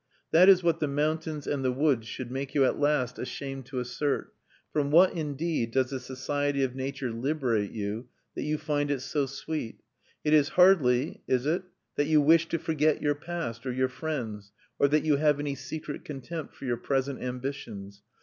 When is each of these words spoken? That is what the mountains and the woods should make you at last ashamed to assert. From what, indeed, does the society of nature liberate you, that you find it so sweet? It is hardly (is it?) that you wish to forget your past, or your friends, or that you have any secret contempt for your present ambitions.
That 0.31 0.49
is 0.49 0.63
what 0.63 0.79
the 0.79 0.87
mountains 0.87 1.45
and 1.45 1.63
the 1.63 1.71
woods 1.71 2.07
should 2.07 2.31
make 2.31 2.55
you 2.55 2.65
at 2.65 2.79
last 2.79 3.19
ashamed 3.19 3.67
to 3.67 3.77
assert. 3.79 4.33
From 4.73 4.89
what, 4.89 5.13
indeed, 5.13 5.69
does 5.69 5.91
the 5.91 5.99
society 5.99 6.63
of 6.63 6.73
nature 6.73 7.11
liberate 7.11 7.69
you, 7.69 8.07
that 8.33 8.41
you 8.41 8.57
find 8.57 8.89
it 8.89 9.01
so 9.03 9.27
sweet? 9.27 9.81
It 10.23 10.33
is 10.33 10.49
hardly 10.57 11.21
(is 11.27 11.45
it?) 11.45 11.65
that 11.97 12.07
you 12.07 12.19
wish 12.19 12.47
to 12.47 12.57
forget 12.57 12.99
your 12.99 13.13
past, 13.13 13.63
or 13.67 13.71
your 13.71 13.89
friends, 13.89 14.51
or 14.79 14.87
that 14.87 15.05
you 15.05 15.17
have 15.17 15.39
any 15.39 15.53
secret 15.53 16.03
contempt 16.03 16.55
for 16.55 16.65
your 16.65 16.77
present 16.77 17.21
ambitions. 17.21 18.01